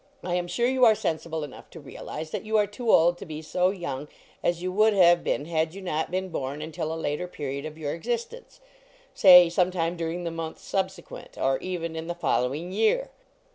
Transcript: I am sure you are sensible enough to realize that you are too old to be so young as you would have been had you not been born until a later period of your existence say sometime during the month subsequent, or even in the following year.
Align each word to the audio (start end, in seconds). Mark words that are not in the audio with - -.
I 0.23 0.33
am 0.33 0.47
sure 0.47 0.65
you 0.67 0.83
are 0.83 0.95
sensible 0.95 1.43
enough 1.43 1.69
to 1.69 1.79
realize 1.79 2.31
that 2.31 2.43
you 2.43 2.57
are 2.57 2.65
too 2.65 2.89
old 2.91 3.19
to 3.19 3.25
be 3.27 3.43
so 3.43 3.69
young 3.69 4.07
as 4.41 4.59
you 4.63 4.71
would 4.71 4.93
have 4.93 5.23
been 5.23 5.45
had 5.45 5.75
you 5.75 5.81
not 5.83 6.09
been 6.09 6.29
born 6.29 6.59
until 6.59 6.91
a 6.91 6.95
later 6.99 7.27
period 7.27 7.67
of 7.67 7.77
your 7.77 7.93
existence 7.93 8.59
say 9.13 9.47
sometime 9.47 9.95
during 9.95 10.23
the 10.23 10.31
month 10.31 10.57
subsequent, 10.57 11.37
or 11.37 11.59
even 11.59 11.95
in 11.95 12.07
the 12.07 12.15
following 12.15 12.71
year. 12.71 13.11